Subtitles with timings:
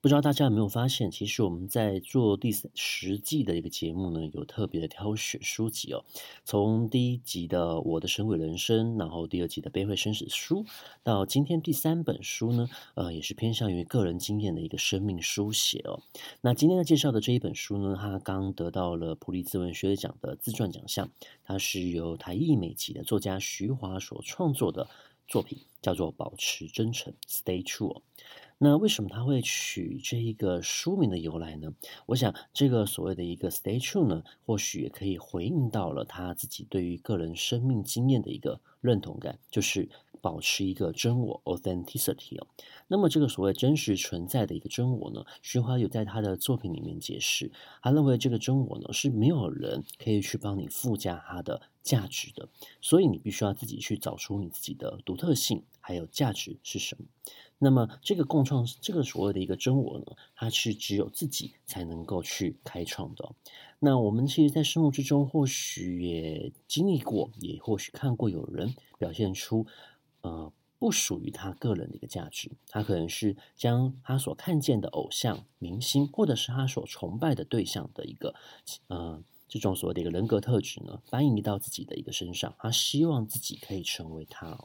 [0.00, 6.04] 不知道大家有没有发现，其实我们在做第十季的一个节目呢，有特别的挑选书籍哦。
[6.44, 10.62] 从第一集的《我的神鬼人生》，然后第二集的《悲会生死书》，
[11.02, 16.00] 到今天第三本书呢，呃，也是偏向于个人经验的一个生命书写哦。
[16.40, 21.10] 那今天要介绍的这一本书呢，它刚得到了普利兹文学奖的自传奖项，
[21.42, 24.88] 它是由台译美籍的作家徐华所创作的
[25.26, 28.02] 作品，叫做《保持真诚》（Stay True）。
[28.58, 31.74] 那为什么他会取这一个书名的由来呢？
[32.06, 39.90] 我想，这个所谓的一个 “stay true” 呢，或许也可以回应到了他自己对于个人生命经验的一个认同感，就是
[40.22, 42.46] 保持一个真我 （authenticity） 哦。
[42.88, 52.48] 那么，这个所谓真实存在的一个真我呢，徐华有在他的作品里面解释，他认为这个真我呢是没有人可以去帮你附加它的价值的，
[52.80, 57.04] 所以你必须要自己去找出你自己的独特性，还有价值是什么。
[57.58, 63.30] 那么，这个共创，这个所谓的一个真我呢，它是只有自己才能够去开创的。
[63.78, 69.64] 那我们其实，在生活之中，或许也经历过，也或许看过有人表现出，
[70.22, 72.50] 呃，不属于他个人的一个价值。
[72.68, 78.34] 他可能是将他所看见的偶像、明星，或者是他所崇拜的对象的一个，
[78.88, 79.22] 呃。
[79.48, 84.58] 这种所谓的一个人格特质呢，搬移到自己的一个身上，他希望自己可以成为他。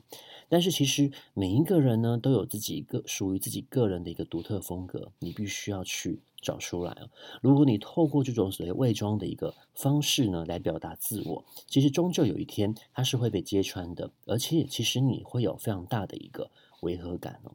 [0.50, 6.98] 但是其实每一个人呢，都有自己个属于自己个人的一个独特风格，你必须要去找出来。
[7.42, 16.50] 如果你透过这种所谓伪装的一个方式呢，来表达自我，其实终究有一天它是会被揭穿的，而且其实你会有非常大的一个
[16.82, 17.54] 违和感哦。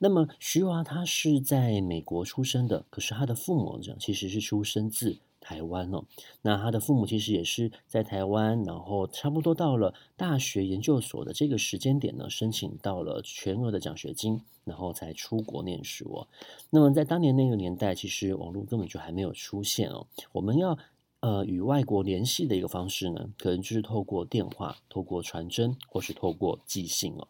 [0.00, 5.18] 那么徐华他是在美国出生的，可是他的父母呢，其实是出生自。
[5.48, 6.04] 台湾哦，
[6.42, 16.28] 那他的父母其实也是在台湾，然后差不多到了大学研究所的这个时间点呢，申请到了全额的奖学金，然后才出国念书哦。
[16.68, 20.06] 那么在当年那个年代，其实网络根本就还没有出现哦。
[20.32, 20.76] 我们要
[21.20, 27.26] 呃与外国联系的一个方式呢，可能就是透过电话、透过传真，或是透过寄信哦。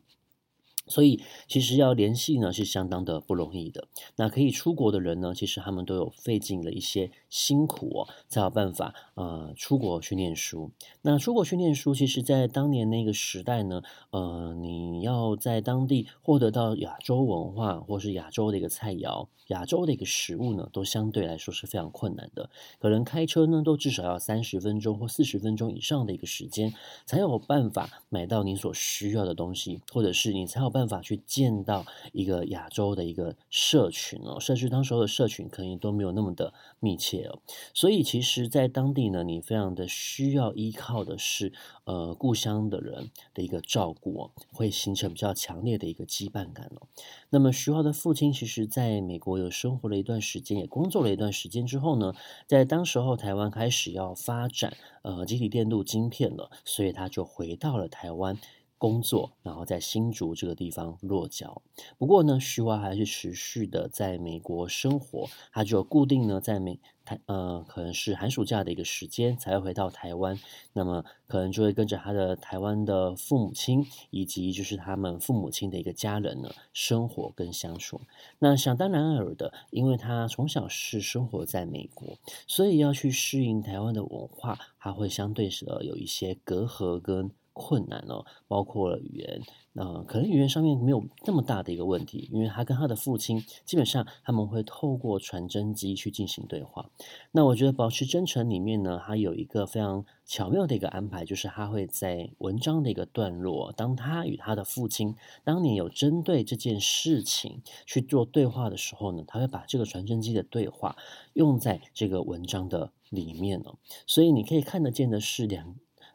[0.88, 3.86] 所以，其实要联系呢是相当的不容易的。
[4.16, 10.70] 那可以出国的人呢，其实他们都有费尽了一些辛苦哦，才有办法呃出国去念书。
[11.02, 22.50] 那出国去念书，其实在当年那个时代呢，呃，你要在当地获得到亚洲文化或是亚洲的一个菜肴、亚洲的一个食物呢，都相对来说是非常困难的。
[22.78, 26.74] 可能开车呢，都至少要三十分钟或四十分钟以上的一个时间，
[27.06, 37.40] 才有办法买到你所需要的东西，或者是你才有办办法去见到一个亚洲的一个社群哦，甚至当时候的社群可能都没有那么的密切哦，
[37.74, 41.52] 所以其实，在当地呢，你非常的需要依靠的是
[41.82, 46.86] 呃故乡的人的一个照顾，会形成比较强烈的一个羁绊感哦。
[47.30, 52.14] 那么徐浩的父亲其实在美国有生活了一段时间，也工作了一段时间之后呢，
[52.46, 58.38] 在当时候台湾开始要发展呃集体电路晶片了，所以他就回到了台湾。
[58.78, 61.60] 工作，然后在新竹这个地方落脚。
[61.98, 70.38] 不过呢，徐华还是持续的在美国生活，他就固定呢在美台呃，可能是寒暑假的一个时间才会回到台湾。
[70.72, 78.00] 那么可能就会跟着他的台湾的父母亲，以及就是他们父母亲的一个家人呢生活跟相处。
[78.38, 87.30] 那想当然尔的，因为他从小是生活在美国，所以要去适应台湾的文化，他会相对的有一些隔阂跟。
[87.58, 89.42] 困难哦，包括了语言，
[89.74, 96.88] 呃，可能语言上面没有那么大的一个问题，因为他跟他的父亲基本上他们会透过传真机去进行对话。
[97.32, 110.96] 那我觉得保持真诚里面呢，他有一个非常巧妙的一个安排，就是他会在文章的一个段落，当他与他的父亲当年有针对这件事情去做对话的时候呢，他会把这个传真机的对话
[111.32, 113.74] 用在这个文章的里面哦，
[114.06, 115.74] 所以你可以看得见的是两。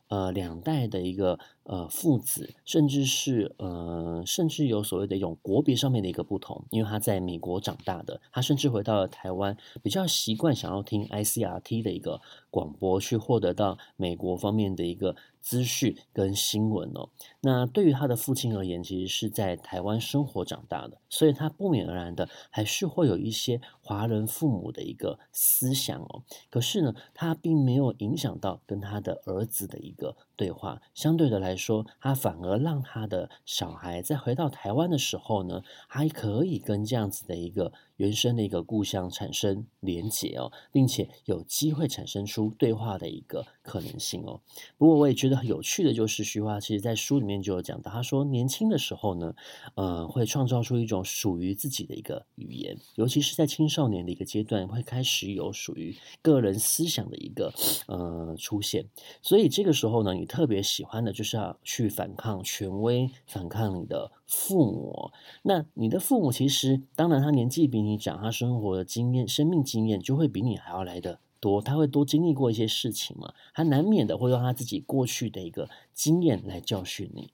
[0.09, 12.21] 呃，两代的一个呃父子，甚至是呃，甚至有所谓的一种国别上面的一个不同，因为他在美国长大的，他甚至回到了台湾，比较习惯想要听 ICRT 的一个
[12.53, 15.15] 广播，去获得到美国方面的一个。
[15.43, 17.09] 资讯跟新闻哦，
[17.41, 26.23] 那对于他的父亲而言，其实是在台湾生活长大的，所以他不免而然的还是会有一些华人父母的一个思想哦。
[26.49, 44.41] 可是呢，他并没有影响到跟他的儿子的一个对话，相对的来说，他反而让他的小孩在回到台湾的时候呢，还可以跟这样子的一个原生的一个故乡产生连结哦，并且有机会产生出对话的一个可能性哦。
[44.77, 49.35] 不过我也觉得很有趣的就是，徐华其实在书里面就有讲到，他说年轻的时候呢，
[49.75, 57.53] 呃，会创造出一种属于自己的一个语言，尤其是在青少年的一个阶段，会开始有属于个人思想的一个
[57.87, 58.85] 呃出现，
[59.21, 65.11] 所以这个时候呢，你特别喜欢的就是要去反抗权威，反抗你的父母。
[65.43, 77.31] 那你的父母其实，当然他年纪比你长，他生活的经验、生命经验就会比你还要来得多，他会多经历过一些事情嘛，他难免的会用他自己过去的一个经验来教训你。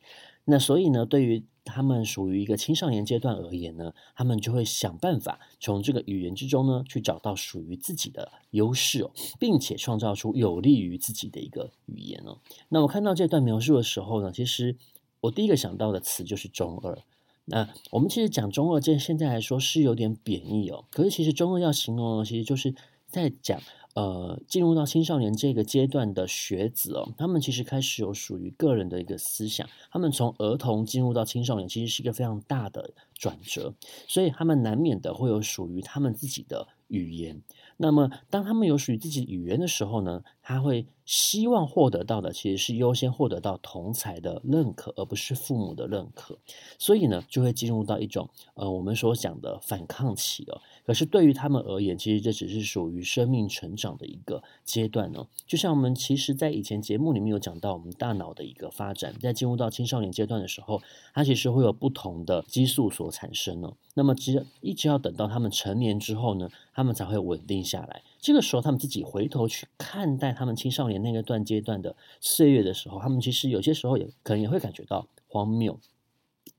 [0.50, 12.40] 那所以呢，对于他们属于一个青少年阶段而言呢，他们就会想办法从这个语言之中呢，去找到属于自己的优势哦，并且创造出有利于自己的一个语言哦。
[12.70, 14.76] 那我看到这段描述的时候呢，其实
[15.22, 16.98] 我第一个想到的词就是中二。
[17.46, 20.86] 那我们其实讲中二，这现在来说是有点贬义哦。
[20.90, 22.74] 可是其实中二要形容，其实就是
[23.08, 23.62] 在讲。
[24.00, 29.68] 呃，进入到青少年这个阶段的学子哦，他们其实开始有属于个人的一个思想。
[29.92, 33.74] 他们从儿童进入到青少年，其实是一个非常大的转折，
[34.08, 37.42] 所以他们难免的会有属于他们自己的语言。
[37.76, 46.38] 那么，当他们有属于自己语言的时候呢，他会希望获得到的其实是优先获得到同才的认可，而不是父母的认可。
[46.78, 50.62] 所以呢，就会进入到一种呃，我们所讲的反抗期哦。
[50.90, 55.28] 可是对于他们而言，其实这只是属于生命成长的一个阶段呢。
[55.46, 60.82] 就像我们其实在以前节目里面有讲到，我们大脑的一个发展，在进入到青少年阶段的时候，
[61.14, 63.72] 它其实会有不同的激素所产生呢。
[63.94, 68.02] 那么，只要一直要等到他们成年之后呢，他们才会稳定下来。
[68.20, 75.80] 这个时候，他们自己回头去看待他们青少年那个段阶段的岁月的时候，他们其实有些时候也可能也会感觉到荒谬。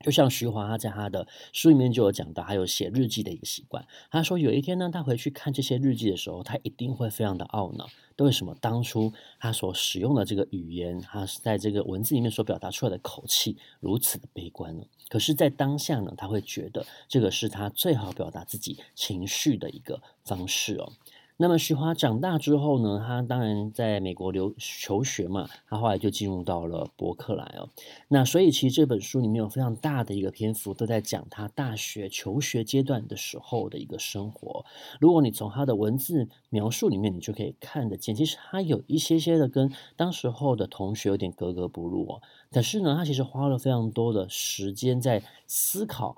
[0.01, 3.87] 就像徐华他在他的书里面就有讲到，还有写日记的一个习惯。
[4.09, 14.83] 他说有一天呢，他回去看这些日记的时候，他一定会非常的懊恼，为什么当初他所使用的这个语言，他是在这个文字里面所表达出来的口气如此的悲观呢？
[15.09, 20.93] 可是，在当下呢，他会觉得这个是他最好表达自己情绪的一个方式哦。
[21.41, 27.67] 那么徐华长大之后呢，他当然在美国留求学嘛，他后来就进入到了柏克莱哦。
[28.09, 34.63] 那所以其实这本书里面有非常大的一个篇幅都在讲他大学求学阶段的时候的一个生活。
[34.99, 42.21] 如果你从他的文字描述里面，你就可以看得见，其实他有一些些的跟当时候的同学有点格格不入哦。
[42.51, 46.15] 可是呢，他其实花了非常多的时间在思考。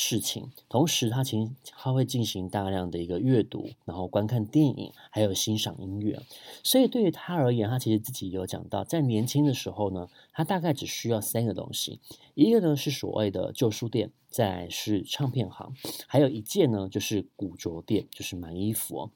[0.00, 6.22] 事情，同时他其实他会进行大量的一个阅读，然后观看电影，还有欣赏音乐。
[6.62, 11.98] 所以对于他而言，他其实自己有讲到，在年轻的时候呢，他大概只需要三个东西：
[12.34, 15.74] 一个呢是所谓的旧书店，再是唱片行，
[16.06, 19.10] 还有一件呢就是古着店，就是买衣服。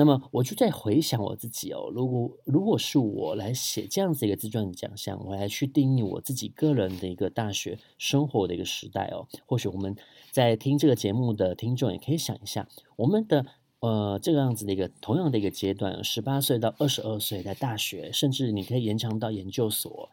[0.00, 9.94] 那么我就在回想我自己哦，如果如果是我来写这样子一个自传的奖项，我来去定义我自己个人的一个大学生活的一个时代哦，或许我们
[10.30, 12.66] 在听这个节目的听众也可以想一下，
[12.96, 13.44] 我们的
[13.80, 20.08] 呃这个样子的一个同样的一个阶段，十八岁到二十二岁在大学，甚至你可以延长到研究所，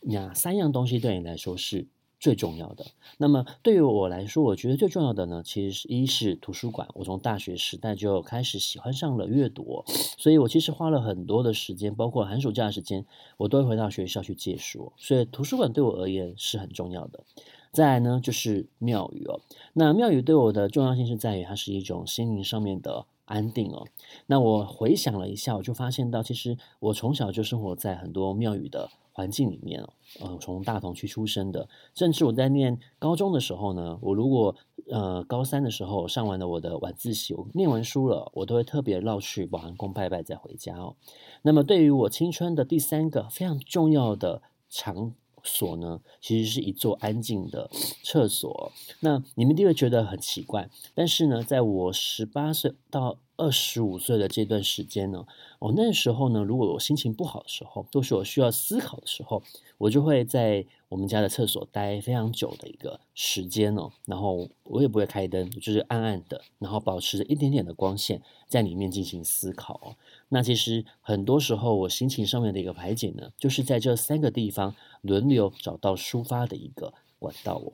[0.00, 1.86] 哪三样东西对你来说是
[2.20, 2.84] 最重要的。
[3.16, 6.86] 那么对于我来说，我觉得最重要的呢，其实是一是图书馆。
[6.94, 9.82] 我从大学时代就开始喜欢上了阅读，
[10.18, 13.06] 所以我其实花了很多的时间，包括寒暑假的时间，
[13.38, 14.92] 我都会回到学校去借书。
[14.98, 17.24] 所以图书馆对我而言是很重要的。
[17.72, 19.40] 再来呢，就是庙宇哦。
[19.72, 23.86] 那庙宇对我的重要性是在于它是一种心灵上面的安定哦。
[24.26, 28.90] 那我回想了一下，我就发现到，其实我从小就生活在很多庙宇的。
[29.20, 29.86] 环境里面，
[30.18, 34.56] 呃，从大同区出生的，甚至我在念高中的时候呢，我如果
[34.88, 40.96] 呃高三的时候上完了我的晚自习，我念完书了，我都会特别绕去保安宫拜拜再回家哦。
[41.42, 45.12] 那么对于我青春的第三个非常重要的场
[45.42, 47.68] 所呢，其实是一座安静的
[48.02, 48.72] 厕所。
[49.00, 55.26] 那你们一定会觉得很奇怪，但是呢，在我十八岁到二十五岁的这段时间呢，
[55.60, 59.42] 哦，那时候呢，如果我心情不好的时候，都是我需要思考的时候，
[59.78, 69.96] 我就会在我们家的厕所待非常久的一个时间哦，然后我也不会开灯，就是暗暗的，然后保持着一点点的光线在里面进行思考哦。
[70.28, 77.72] 那其实很多时候我心情上面的一个排解呢，就是在这三个地方轮流找到抒发的一个管道哦。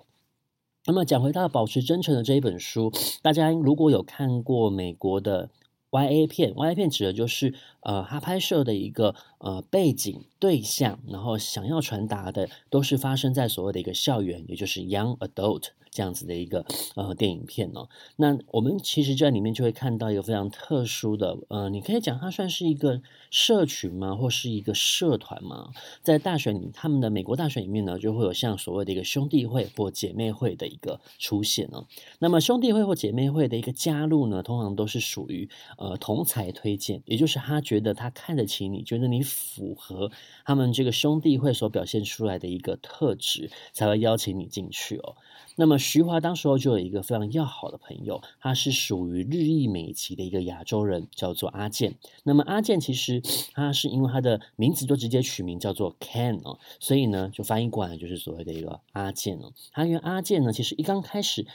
[0.88, 5.50] 那么讲回到《保持真诚》的这一本书，大家如果有看过美国的
[5.90, 17.88] YA 片，YA 片指的就是呃，他拍摄的一个呃背景对象，然后想要传达的都是发生在所谓的一个校园，也就是 young adult 这样子的一个呃电影片哦。
[18.16, 23.00] 那我们其实在里面就会看到一个非常特殊的，呃，你可以讲它算是一个
[23.30, 25.70] 社群吗，或是一个社团吗？
[26.02, 31.86] 在大学里，他们的美国大学里面呢，就会有像所谓的一个兄弟会或姐妹会的一个出现哦。
[32.18, 35.48] 那么兄弟会或姐妹会的一个加入呢，通常都是属于
[35.78, 40.10] 呃同才推荐，也就是他觉得他看得起你，觉得你符合
[40.44, 45.16] 他们这个兄弟会所表现出来的一个特质，才会邀请你进去哦。
[45.58, 51.94] 那么徐华当时候就有一个非常要好的朋友，他是属于日裔美籍的一个亚洲人，叫做阿健。
[52.24, 53.22] 那么阿健其实
[53.54, 59.52] 他是因为他的名字就直接取名叫做 Ken 哦，所以呢就翻译过来就是所谓的一个阿健哦。
[59.72, 61.46] 他因为阿健呢，其实一刚开始。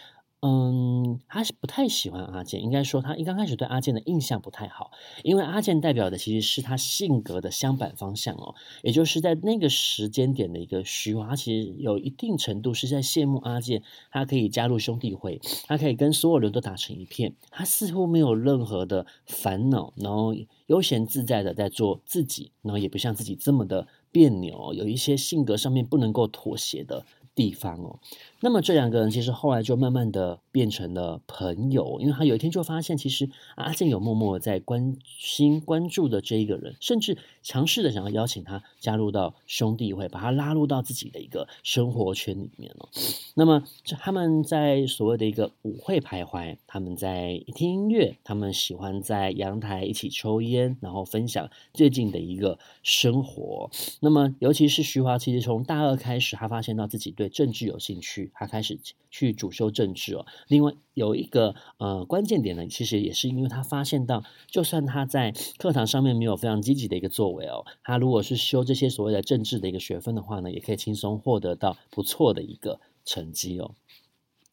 [0.43, 4.89] 嗯，他是不太喜欢阿健，应该说他一刚开始对阿健的印象不太好，
[5.24, 20.33] 因为阿健代表的其实是他性格的相反方向哦，也就是在那个时间点的一个徐华，其实有一定程度是在羡慕阿健，他可以加入兄弟会，他可以跟所有人都打成一片，他似乎没有任何的烦恼，然后
[20.65, 27.05] 悠闲自在的在做自己，然后也不像自己这么的别扭，有一些性格上面不能够妥协的
[27.41, 28.00] 地方哦。
[28.39, 42.89] 那么这两个人其实后来就慢慢的变成了朋友，因为他有一天就发现，其实阿健有默默在关心、关注的这一个人，甚至尝试的想要邀请他加入到兄弟会，把他拉入到自己的一个生活圈里面哦。
[43.36, 43.63] 那么
[44.00, 53.69] 他们在所谓的一个舞会徘徊，他们在听音乐，他们喜欢在阳台一起抽烟，然后分享最近的一个生活。
[54.00, 58.31] 那么尤其是徐华，其实从大二开始，他发现到自己对政治有兴趣。
[58.33, 58.79] 他开始
[59.10, 60.25] 去主修政治哦。
[60.48, 73.75] 另外有一个呃关键点呢，其实也是因为他发现到，就算他在课堂上面没有非常积极的一个作哦，他如果是修这些所谓的政治的一个学分的话呢，也可以轻松获得到不错的一个成绩哦。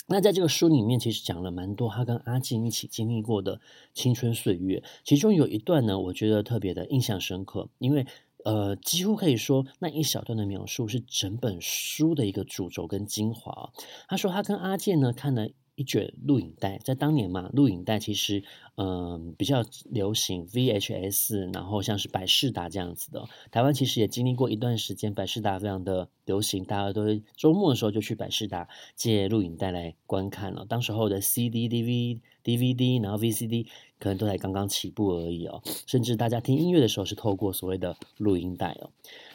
[0.06, 3.60] 那在这个书里面，其实讲了蛮多他跟阿健一起经历过的
[3.92, 8.06] 青春岁月，其中有一段呢，我觉得特别的印象深刻，因为。
[8.44, 13.72] 呃，几乎可以说那一小段的描述是整本书的一个主轴跟精华。
[14.06, 18.42] 他说他跟阿健呢看了一卷录影带，在当年嘛，录影带其实
[18.74, 23.24] 嗯、比较流行 VHS，然后像是百事达这样子的。
[23.50, 30.66] 台湾其实也经历过一段时间，百事达非常的流行，大家都会周末的时候就去百事达借录影带来观看了。
[30.68, 33.66] 当时候的 CD、DV、DVD，然后 VCD。
[34.00, 38.90] 可能都才刚刚起步而已哦，甚至大家听音乐的时候是透过所谓的录音带哦。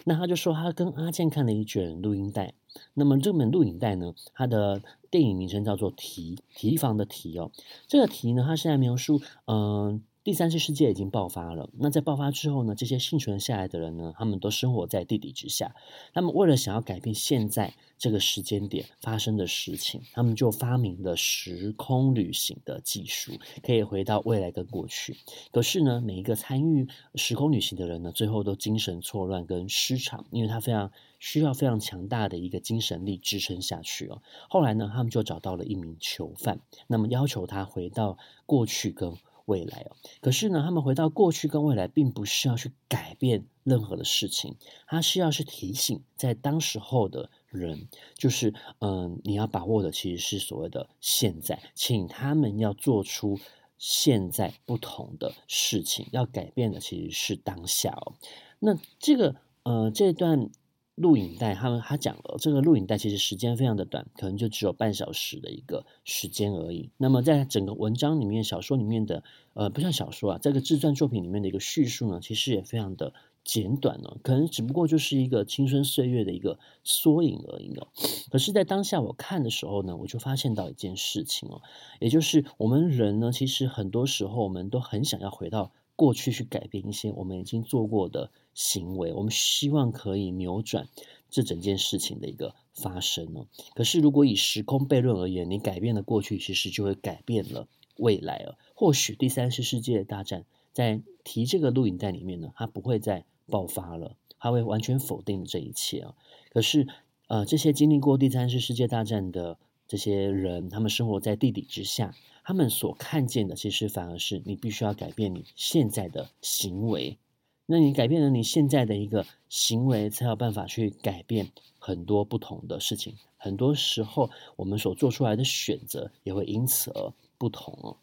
[0.05, 2.53] 那他就说他跟阿健看了一卷录音带，
[2.93, 7.51] 那么这本录影带呢，它的电影名称叫做提提防的提哦。
[7.87, 10.03] 这个提呢，它是在描述嗯。
[10.23, 11.69] 第三次世界已经爆发了。
[11.77, 15.75] 那在爆发之后呢，这些幸存下来的人呢，他们都生活在地底之下。
[16.13, 25.17] 那么为了想要改变现在这个时间点发生的事情，他们就发明了时空旅行的技术，可以回到未来跟过去。
[25.51, 30.89] 可是呢，每一个参与时空旅行的人呢，最后都精神错乱跟失常，因为他非常
[31.19, 34.21] 需要非常强大的一个精神力支撑下去哦。
[34.49, 39.13] 后来呢，他们就找到了一名囚犯，那么要求他回到过去跟。
[39.45, 44.55] 未来哦，可是呢，他们回到过去跟未来，并不是要去改变任何的事情，
[44.87, 53.39] 他是要去提醒在当时候的人，就是嗯、你要把握的其实是所谓的现在，请他们要做出
[53.77, 58.13] 现在不同的事情，要改变的其实是当下哦。
[58.59, 60.49] 那这个呃这段。
[60.95, 66.91] 录影带，他们他讲了，这个录影带其实时间非常的短，可能就只有半小时的一个时间而已。
[66.97, 69.23] 那么在整个文章里面，小说里面的，
[69.53, 77.87] 呃，不像小说啊，这个自传作品里面的一个叙述呢，其实也非常的简短呢，可能只不过就是一个青春岁月的一个缩影而已哦。
[78.29, 81.63] 可是，在当下我看的时候呢，我就发现到一件事情哦，
[81.99, 85.71] 也就是我们人呢，其实很多时候我们都很想要回到。
[85.95, 90.87] 过去去改变一些我们已经做过的行为，我们希望可以扭转
[91.29, 93.47] 这整件事情的一个发生哦。
[93.75, 97.67] 可是，如果以时空悖论而言，你改变了过去，其实就会改变了
[97.97, 98.57] 未来了。
[98.75, 106.15] 或许第三次世界大战在提这个录影带里面呢，它不会再爆发了，它会完全否定这一切啊。
[106.51, 106.87] 可是，
[107.27, 109.57] 呃，这些经历过第三次世界大战的
[109.87, 112.15] 这些人，他们生活在地底之下。
[112.45, 117.17] 他们所看见的，其实反而是你必须要改变你现在的行为。
[117.65, 123.15] 那你改变了你现在的一个行为，才有办法去改变很多不同的事情。
[123.37, 127.97] 很多时候，我们所做出来的选择也会因此而不同哦。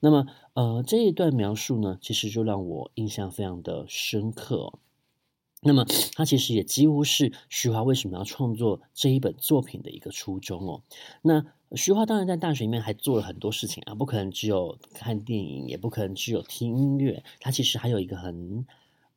[0.00, 4.78] 那么，呃，这一段描述呢，其实就让我印象非常的深刻哦。
[5.60, 5.84] 那么，
[6.14, 10.82] 它其实也几乎是徐华为什么要创作这一本作品的一个初衷哦。
[11.20, 18.64] 那徐华当然在大学里面还做了很多事情啊，不可能只有看电影，也不可能只有听音乐，他其实还有一个很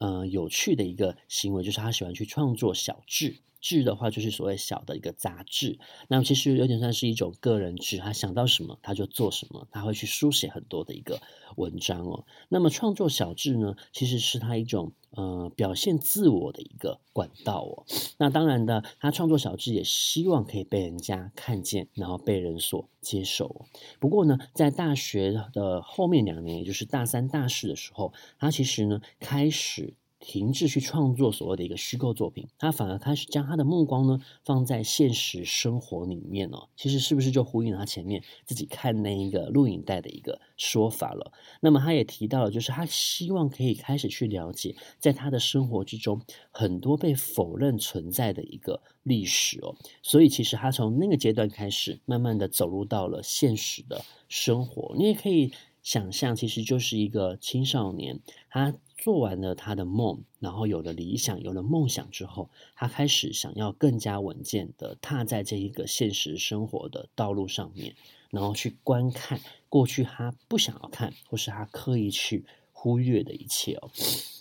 [0.01, 3.37] 呃有趣的一个行为，就是他喜欢去创作小志。
[3.61, 11.21] 志的话，就是所谓小的一个杂志，那其实有点算是一种个人志，他想到什么他就做什么，他会去书写很多的一个
[11.55, 12.25] 文章哦。
[12.49, 17.85] 那么创作小志呢，其实是他一种呃表现自我的一个管道哦。
[18.17, 23.65] 那当然的，他创作小志也希望可以被人家看见，然后被人所接受。
[23.99, 29.93] 不过呢，在大学的后面两年，也就是大三、大四的时候，他其实呢开始。
[30.21, 36.69] 停滞去创作所谓的一个虚构作品，他反而开始将他的目光呢放在现实生活里面哦。
[36.77, 41.33] 其实是不是就呼应他前面自己看那一个录影带的一个说法了？
[41.59, 49.75] 那么他也提到了，就是他希望可以开始去了解，在他的生活之中很多被否认存在的一个历史哦。
[50.03, 54.93] 所以其实他从那个阶段开始，慢慢的走入到了现实的生活。
[54.95, 55.51] 你也可以
[55.81, 58.75] 想象，其实就是一个青少年，他。
[59.01, 67.95] 做完了他的梦，然后有了理想，有了梦想之后，他开始想要更加稳健的踏在这一个现实生活的道路上面，
[68.29, 72.45] 然后去观看过去他不想要看，或是他刻意去。
[72.81, 73.91] 忽略的一切哦，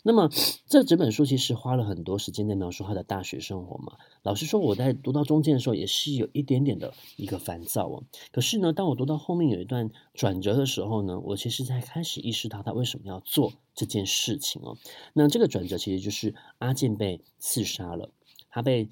[0.02, 0.30] 那么
[0.66, 3.99] 这整本书其实花了很多时间在描述他的大学生活嘛。
[4.23, 8.02] 老实说，我在读到中间的时候也是有一点点的一个烦躁哦。
[8.32, 14.78] 可是呢，当我读到后面有一段转折的时候呢，我其实才开始意识到他为什么要做这件事情哦。
[15.12, 18.09] 那这个转折其实就是阿健被刺杀了，
[18.49, 18.88] 他被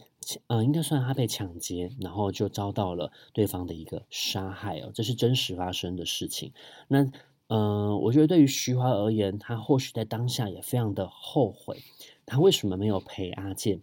[0.48, 6.52] 呃应该算他被抢劫，然后就遭到了对方的一个杀害哦，这是真实发生的事情。
[6.88, 7.10] 那。
[7.48, 11.82] 嗯、我觉得对于徐华而言，他或许在当下也非常的后悔，
[12.26, 13.80] 他为什么没有陪阿健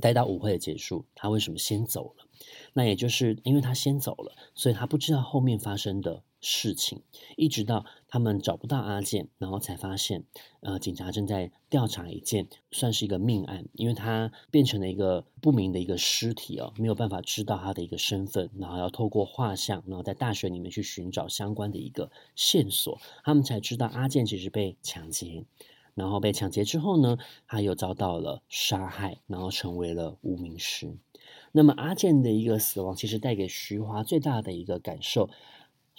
[0.00, 1.04] 待到舞会的结束？
[1.14, 2.26] 他为什么先走了？
[2.72, 6.22] 那也就是因为他先走了，所以他不知道后面发生的。
[6.42, 7.02] 事情
[7.36, 10.24] 一直到他们找不到阿健，然后才发现，
[10.60, 25.44] 呃，警察正在调查一件算是一个命案，因为他变成了一个不明的一个尸体哦，没有办法知道他的一个身份，然后要透过画像，然后在大学里面去寻找相关的一个线索，他们才知道阿健其实被抢劫，
[25.94, 30.96] 然后被抢劫之后呢，他又遭到了杀害，然后成为了无名尸。
[31.52, 35.30] 那么阿健的一个死亡，其实带给徐华最大的一个感受。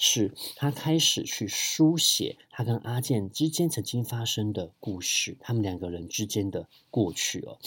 [0.04, 7.60] 是他开始去书写他跟阿健之间曾经发生的故事，他们两个人之间的过去哦。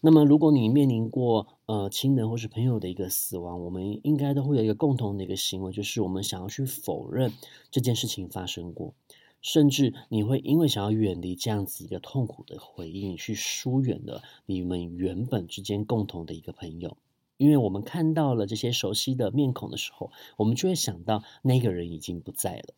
[0.00, 7.32] 那么，如果你面临过呃亲人或是朋友的一个死亡，我们应该都会有一个共同的一个行为，就是我们想要去否认
[7.72, 8.94] 这件事情发生过，
[9.40, 16.96] 甚至你会因为想要远离这样子一个痛苦的回忆，去疏远了你们原本之间共同的一个朋友。
[17.36, 22.74] 因为我们看到了这些熟悉的面孔的时候，我们就会想到那个人已经不在了。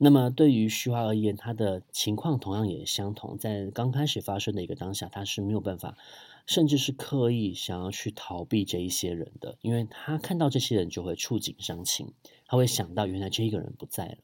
[0.00, 3.36] 那么对于徐华而言，他的情况同样也相同。
[3.36, 5.98] 在刚开始发生的一个当下，他是没有办法，
[6.46, 12.12] 甚至是刻意想要去逃避这一些人的，因为他看到这些人就会触景伤情，
[12.46, 14.18] 他会想到原来这一个人不在了。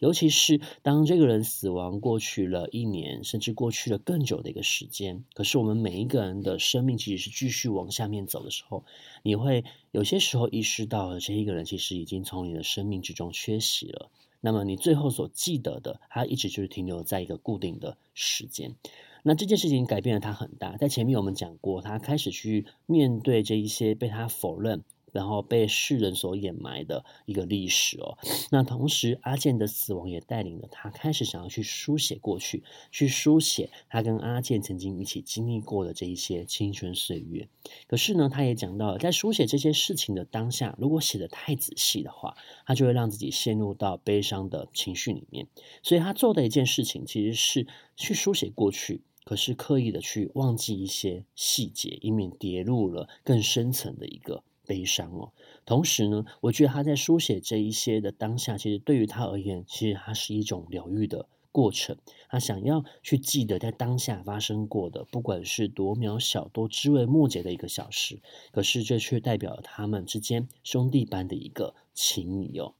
[0.00, 8.84] 尤其是当这个人死亡过去了一年，甚至过去了更久的一个时间，可是我们每一个人的生命其实是继续往下面走的时候，
[9.22, 14.10] 你会有些时候意识到这一个人其实已经从你的生命之中缺席了。
[14.40, 18.74] 那么你最后所记得的，他一直就是停留在一个固定的时间。
[19.22, 20.78] 那这件事情改变了他很大。
[20.78, 24.82] 在前面我们讲过，他开始去面对这一些被他否认。
[25.12, 28.18] 然后被世人所掩埋的一个历史哦。
[28.50, 37.48] 那同时，阿健的死亡也带领了他开始想要去书写过去，去书写他跟阿健曾经一起经历过的这一些青春岁月。
[37.86, 45.46] 可是呢，他也讲到了，在书写这些事情的当下，如果写得太仔细的话，他就会让自己陷入到悲伤的情绪里面。
[45.82, 54.42] 所以他做的一件事情，其实是去书写过去，可是刻意的去忘记一些细节，以免跌入了更深层的一个。
[54.70, 55.32] 悲伤哦，
[55.66, 61.96] 同时呢，我觉得他在书写这一些的当下，其实对于他而言，其实它是一种疗愈的过程。
[62.28, 68.20] 他想要去记得在当下发生过的，不管是多渺小、多枝微末节的一个小事，
[68.52, 72.74] 可是这却代表了他们之间兄弟般的一个情谊哦。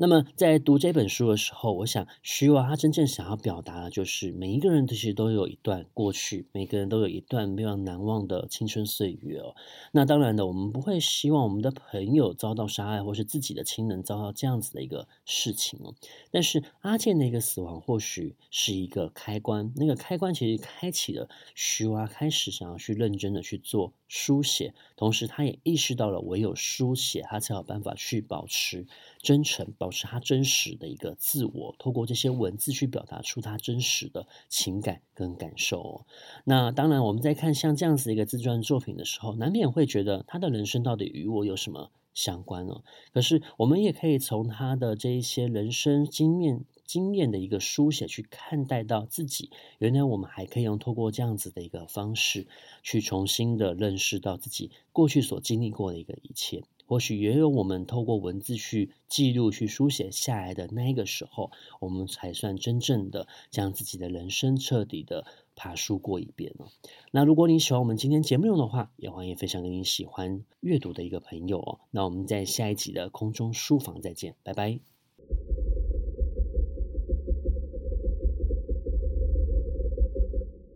[0.00, 9.56] 那么在读这本书的时候，我想徐娃他真正想要表达的就是，每一个人其实都有一段过去，每个人都有一段非常难忘的青春岁月哦。
[9.90, 15.92] 那当然的，我们不会希望我们的朋友遭到杀害，或是自己的亲人遭到这样子的一个事情哦。
[16.30, 28.86] 但是阿健的一个死亡，或许是一个开关，那个开关其实开启了徐娃开始想要去认真的去做书写，同时他也意识到了，唯有书写，他才有办法去保持
[29.18, 36.06] 真诚，保持他真实的一个自我，透过这些文字去表达出他真实的情感跟感受。
[36.44, 42.82] 那当然，我们在看像这样子一个自传作品的时候，难免会觉得他的人生到底与我有什么相关呢？
[43.12, 46.64] 可是我们也可以从他的这一些人生经验。
[46.88, 52.46] 经验的一个书写，去看待到自己，原来我们还可以用透过这样子的一个方式，
[52.82, 56.64] 去重新的认识到自己过去所经历过的一个一切。
[56.86, 66.68] 或许也有我们透过文字去记录、去书写下来的那一个时候，我们才算真正的将自己的人生彻底的爬梳过一遍了。
[67.10, 71.80] 那如果你喜欢我们今天节目用的话，也欢迎分享给你喜欢阅读的一个朋友哦。
[71.90, 74.97] 那我们在下一集的空中书房再见，拜拜。